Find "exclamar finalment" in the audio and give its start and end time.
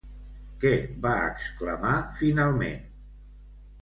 1.27-2.85